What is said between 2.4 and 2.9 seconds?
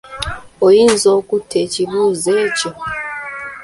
ekyo?